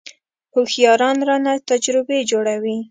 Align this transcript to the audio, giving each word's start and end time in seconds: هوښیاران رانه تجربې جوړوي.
هوښیاران 0.53 1.17
رانه 1.27 1.53
تجربې 1.69 2.19
جوړوي. 2.31 2.75